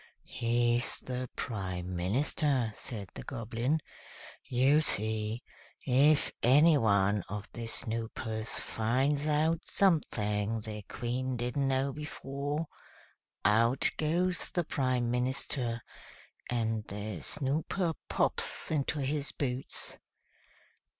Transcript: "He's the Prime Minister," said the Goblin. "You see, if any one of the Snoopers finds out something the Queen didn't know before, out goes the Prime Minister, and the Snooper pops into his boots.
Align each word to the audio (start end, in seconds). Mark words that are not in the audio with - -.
"He's 0.33 0.95
the 0.97 1.29
Prime 1.35 1.95
Minister," 1.95 2.71
said 2.73 3.09
the 3.13 3.21
Goblin. 3.21 3.81
"You 4.43 4.81
see, 4.81 5.43
if 5.85 6.31
any 6.41 6.75
one 6.75 7.23
of 7.29 7.47
the 7.53 7.67
Snoopers 7.67 8.59
finds 8.59 9.27
out 9.27 9.59
something 9.67 10.61
the 10.61 10.81
Queen 10.89 11.37
didn't 11.37 11.67
know 11.67 11.93
before, 11.93 12.65
out 13.45 13.91
goes 13.97 14.49
the 14.49 14.63
Prime 14.63 15.11
Minister, 15.11 15.83
and 16.49 16.83
the 16.85 17.21
Snooper 17.21 17.93
pops 18.09 18.71
into 18.71 19.01
his 19.01 19.31
boots. 19.31 19.99